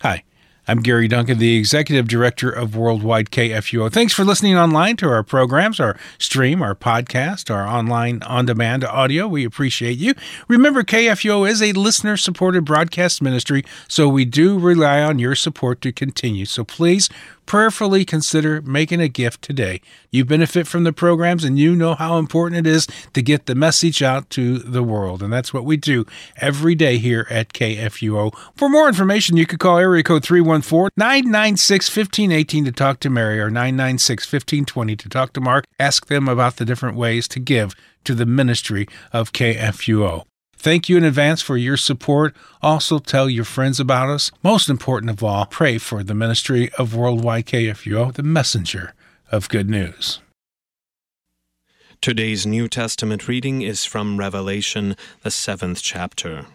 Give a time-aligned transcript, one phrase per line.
[0.00, 0.22] Hi.
[0.70, 3.90] I'm Gary Duncan, the Executive Director of Worldwide KFUO.
[3.90, 8.84] Thanks for listening online to our programs, our stream, our podcast, our online on demand
[8.84, 9.26] audio.
[9.26, 10.12] We appreciate you.
[10.46, 15.80] Remember, KFUO is a listener supported broadcast ministry, so we do rely on your support
[15.80, 16.44] to continue.
[16.44, 17.08] So please
[17.48, 19.80] prayerfully consider making a gift today.
[20.10, 23.54] You benefit from the programs and you know how important it is to get the
[23.54, 25.22] message out to the world.
[25.22, 26.04] And that's what we do
[26.36, 28.36] every day here at KFUO.
[28.54, 30.24] For more information, you could call area code
[30.62, 35.64] 314 996 1518 to talk to Mary or 996 1520 to talk to Mark.
[35.78, 37.74] Ask them about the different ways to give
[38.04, 40.24] to the ministry of KFUO.
[40.56, 42.34] Thank you in advance for your support.
[42.62, 44.32] Also, tell your friends about us.
[44.42, 48.94] Most important of all, pray for the ministry of Worldwide KFUO, the messenger
[49.30, 50.20] of good news.
[52.00, 56.46] Today's New Testament reading is from Revelation, the seventh chapter.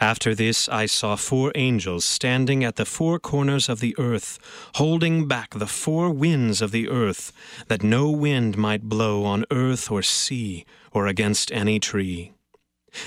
[0.00, 4.38] After this, I saw four angels standing at the four corners of the earth,
[4.76, 7.32] holding back the four winds of the earth,
[7.68, 12.32] that no wind might blow on earth or sea or against any tree.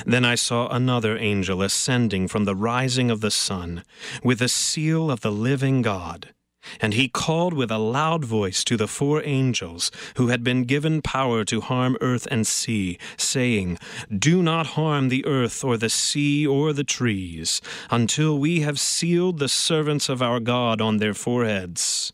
[0.06, 3.84] Then I saw another angel ascending from the rising of the sun,
[4.24, 6.34] with the seal of the living God.
[6.80, 11.02] And he called with a loud voice to the four angels who had been given
[11.02, 13.78] power to harm earth and sea, saying,
[14.10, 19.40] Do not harm the earth or the sea or the trees, until we have sealed
[19.40, 22.14] the servants of our God on their foreheads.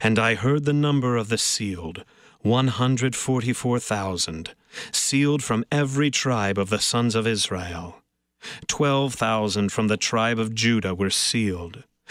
[0.00, 2.04] And I heard the number of the sealed,
[2.40, 4.54] one hundred forty four thousand
[4.92, 8.02] sealed from every tribe of the sons of Israel.
[8.66, 11.84] Twelve thousand from the tribe of Judah were sealed,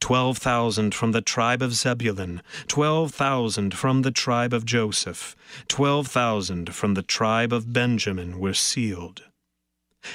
[0.00, 5.36] twelve thousand from the tribe of Zebulun, twelve thousand from the tribe of Joseph,
[5.68, 9.22] twelve thousand from the tribe of Benjamin were sealed.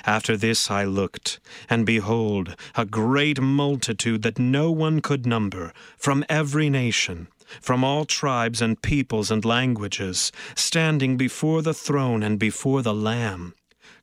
[0.05, 6.25] After this I looked, and behold, a great multitude that no one could number, from
[6.27, 7.27] every nation,
[7.61, 13.53] from all tribes and peoples and languages, standing before the throne and before the Lamb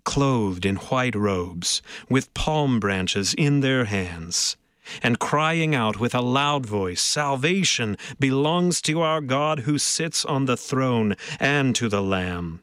[0.05, 4.57] clothed in white robes, with palm branches in their hands,
[5.03, 10.47] and crying out with a loud voice, Salvation belongs to our God who sits on
[10.47, 12.63] the throne and to the Lamb.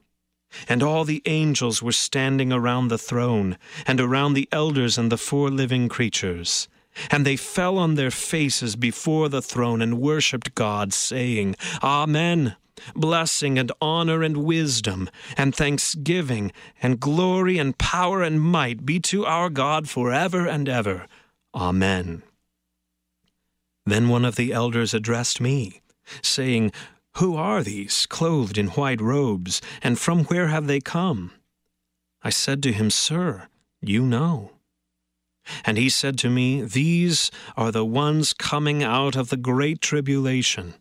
[0.67, 5.17] And all the angels were standing around the throne, and around the elders and the
[5.17, 6.67] four living creatures.
[7.11, 12.55] And they fell on their faces before the throne and worshipped God, saying, Amen.
[12.95, 16.51] Blessing and honor and wisdom and thanksgiving
[16.81, 21.05] and glory and power and might be to our God forever and ever.
[21.53, 22.23] Amen.
[23.85, 25.81] Then one of the elders addressed me,
[26.21, 26.71] saying,
[27.17, 31.31] Who are these, clothed in white robes, and from where have they come?
[32.21, 33.47] I said to him, Sir,
[33.81, 34.51] you know.
[35.65, 40.75] And he said to me, These are the ones coming out of the great tribulation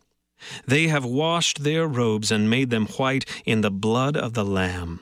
[0.65, 5.01] they have washed their robes and made them white in the blood of the Lamb.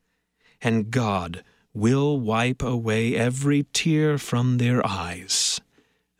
[0.61, 5.61] and God will wipe away every tear from their eyes.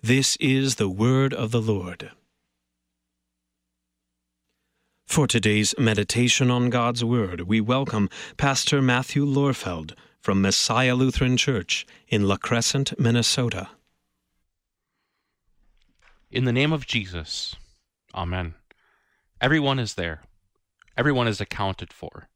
[0.02, 2.12] This is the word of the Lord.
[5.06, 11.86] For today's meditation on God's Word, we welcome Pastor Matthew Lorfeld from Messiah Lutheran Church
[12.08, 13.70] in La Crescent, Minnesota.
[16.32, 17.58] In the name of Jesus,
[18.16, 18.56] Amen.
[19.42, 20.22] Everyone is there.
[20.98, 22.28] Everyone is accounted for.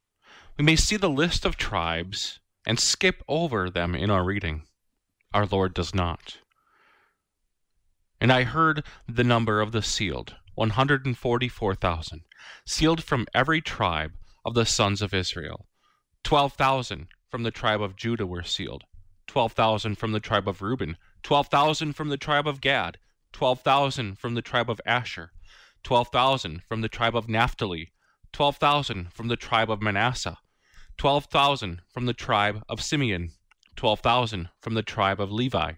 [0.57, 4.63] We may see the list of tribes and skip over them in our reading.
[5.33, 6.37] Our Lord does not.
[8.21, 12.21] And I heard the number of the sealed, 144,000,
[12.65, 14.13] sealed from every tribe
[14.45, 15.67] of the sons of Israel.
[16.23, 18.85] 12,000 from the tribe of Judah were sealed,
[19.27, 22.97] 12,000 from the tribe of Reuben, 12,000 from the tribe of Gad,
[23.33, 25.33] 12,000 from the tribe of Asher,
[25.83, 27.91] 12,000 from the tribe of Naphtali,
[28.31, 30.37] 12,000 from the tribe of Manasseh,
[30.97, 33.31] 12,000 from the tribe of Simeon,
[33.75, 35.73] 12,000 from the tribe of Levi,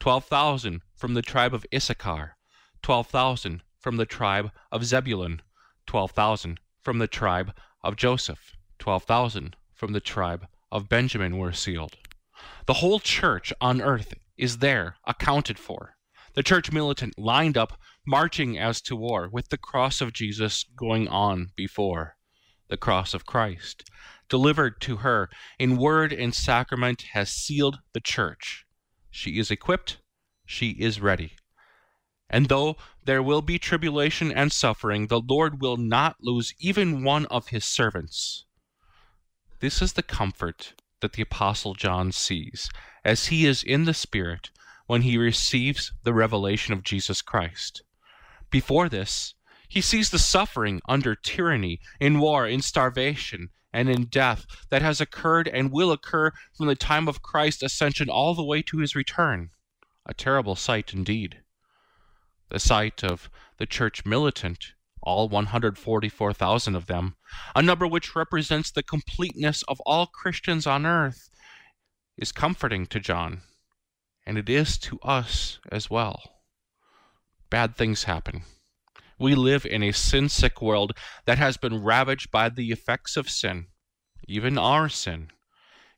[0.00, 2.36] 12,000 from the tribe of Issachar,
[2.82, 5.40] 12,000 from the tribe of Zebulun,
[5.86, 7.52] 12,000 from the tribe
[7.82, 11.96] of Joseph, 12,000 from the tribe of Benjamin were sealed.
[12.66, 15.96] The whole church on earth is there accounted for.
[16.34, 21.08] The church militant lined up, marching as to war, with the cross of Jesus going
[21.08, 22.16] on before.
[22.68, 23.88] The cross of Christ,
[24.28, 28.66] delivered to her in word and sacrament, has sealed the church.
[29.10, 29.98] She is equipped,
[30.44, 31.36] she is ready.
[32.28, 37.26] And though there will be tribulation and suffering, the Lord will not lose even one
[37.26, 38.46] of his servants.
[39.60, 42.68] This is the comfort that the Apostle John sees
[43.04, 44.50] as he is in the Spirit
[44.86, 47.82] when he receives the revelation of Jesus Christ.
[48.50, 49.34] Before this,
[49.68, 55.00] he sees the suffering under tyranny, in war, in starvation, and in death that has
[55.00, 58.94] occurred and will occur from the time of Christ's ascension all the way to his
[58.94, 59.50] return.
[60.06, 61.42] A terrible sight indeed.
[62.48, 63.28] The sight of
[63.58, 64.72] the church militant,
[65.02, 67.16] all 144,000 of them,
[67.54, 71.28] a number which represents the completeness of all Christians on earth,
[72.16, 73.42] is comforting to John,
[74.24, 76.40] and it is to us as well.
[77.50, 78.44] Bad things happen.
[79.18, 83.30] We live in a sin sick world that has been ravaged by the effects of
[83.30, 83.66] sin,
[84.28, 85.30] even our sin.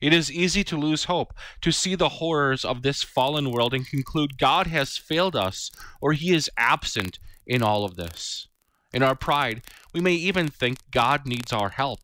[0.00, 3.88] It is easy to lose hope, to see the horrors of this fallen world and
[3.88, 8.46] conclude God has failed us or he is absent in all of this.
[8.92, 9.62] In our pride,
[9.92, 12.00] we may even think God needs our help.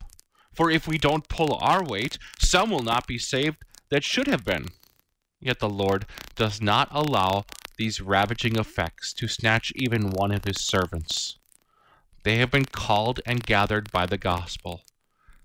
[0.53, 3.59] For if we don't pull our weight, some will not be saved
[3.91, 4.69] that should have been.
[5.41, 7.45] Yet the Lord does not allow
[7.77, 11.39] these ravaging effects to snatch even one of his servants.
[12.23, 14.83] They have been called and gathered by the gospel.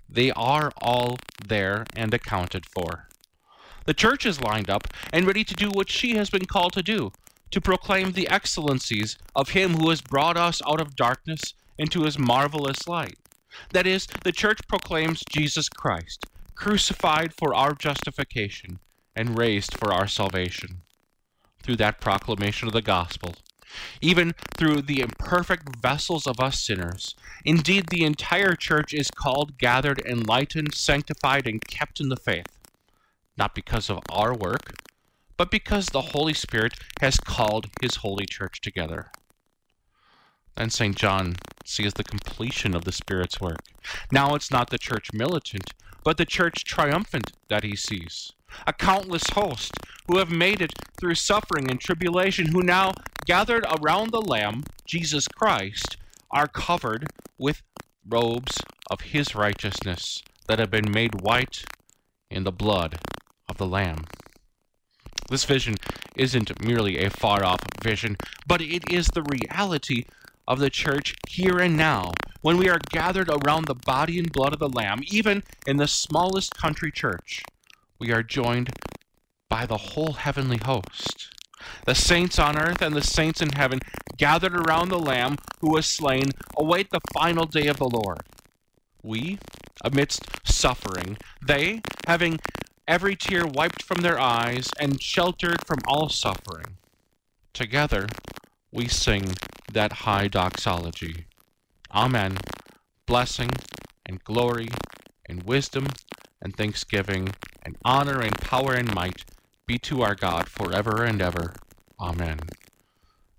[0.08, 3.10] They are all there and accounted for.
[3.86, 6.84] The church is lined up and ready to do what she has been called to
[6.84, 7.12] do
[7.52, 12.20] to proclaim the excellencies of him who has brought us out of darkness into his
[12.20, 13.18] marvelous light.
[13.72, 16.26] That is, the church proclaims Jesus Christ,
[16.56, 18.80] crucified for our justification
[19.16, 20.82] and raised for our salvation
[21.62, 23.36] through that proclamation of the gospel,
[24.02, 27.16] even through the imperfect vessels of us sinners.
[27.46, 32.58] Indeed, the entire church is called, gathered, enlightened, sanctified, and kept in the faith,
[33.38, 34.74] not because of our work,
[35.38, 39.12] but because the Holy Spirit has called his holy church together.
[40.56, 40.96] Then St.
[40.96, 43.62] John sees the completion of the Spirit's work.
[44.12, 45.74] Now it's not the church militant,
[46.04, 48.34] but the church triumphant that he sees
[48.66, 49.72] a countless host
[50.08, 52.94] who have made it through suffering and tribulation, who now,
[53.26, 55.98] gathered around the Lamb, Jesus Christ,
[56.32, 57.08] are covered
[57.38, 57.62] with
[58.08, 58.60] robes
[58.90, 61.64] of his righteousness that have been made white
[62.32, 63.00] in the blood
[63.48, 64.06] of the Lamb.
[65.30, 65.76] This vision
[66.16, 68.18] isn't merely a far off vision,
[68.48, 70.06] but it is the reality
[70.48, 72.12] of the church here and now,
[72.42, 75.88] when we are gathered around the body and blood of the Lamb, even in the
[75.88, 77.44] smallest country church
[78.00, 78.72] we are joined
[79.50, 81.30] by the whole heavenly host.
[81.86, 83.80] The saints on earth and the saints in heaven,
[84.18, 88.22] gathered around the Lamb who was slain, await the final day of the Lord.
[89.04, 89.40] We,
[89.84, 92.40] amidst suffering, they, having
[92.88, 96.78] every tear wiped from their eyes and sheltered from all suffering.
[97.54, 98.08] Together,
[98.72, 99.34] we sing
[99.72, 101.26] that high doxology.
[101.94, 102.38] Amen.
[103.06, 103.50] Blessing
[104.06, 104.70] and glory
[105.28, 105.88] and wisdom
[106.42, 107.30] and thanksgiving
[107.64, 109.26] and honor and power and might
[109.66, 111.54] be to our God forever and ever.
[112.00, 112.40] Amen.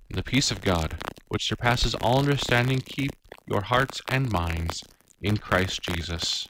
[0.09, 0.99] And the peace of God,
[1.29, 3.13] which surpasses all understanding, keep
[3.47, 4.85] your hearts and minds
[5.21, 6.49] in Christ Jesus.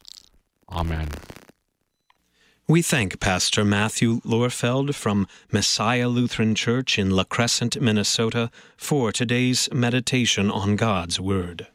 [0.71, 1.09] Amen.
[2.69, 9.69] We thank Pastor Matthew Lorfeld from Messiah Lutheran Church in La Crescent, Minnesota, for today's
[9.73, 11.67] meditation on God's Word.